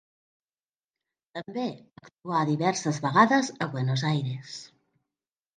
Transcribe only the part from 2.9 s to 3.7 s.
vegades